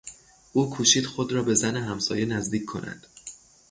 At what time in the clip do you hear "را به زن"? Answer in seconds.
1.31-1.75